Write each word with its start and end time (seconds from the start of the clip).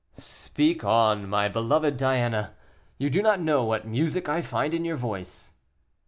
"Speak 0.17 0.83
on, 0.83 1.29
my 1.29 1.47
beloved 1.47 1.95
Diana; 1.95 2.55
you 2.97 3.07
do 3.11 3.21
not 3.21 3.39
know 3.39 3.63
what 3.63 3.85
music 3.85 4.27
I 4.27 4.41
find 4.41 4.73
in 4.73 4.83
your 4.83 4.97
voice." 4.97 5.53